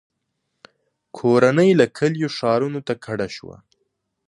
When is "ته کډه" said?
2.87-3.27